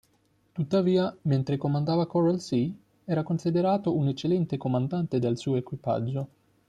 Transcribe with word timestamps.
Tuttavia, 0.53 1.15
mentre 1.25 1.57
comandava 1.57 2.07
"Coral 2.07 2.39
Sea" 2.41 2.67
era 3.05 3.21
considerato 3.21 3.95
un 3.95 4.07
eccellente 4.07 4.57
comandante 4.57 5.19
dal 5.19 5.37
suo 5.37 5.57
equipaggio. 5.57 6.27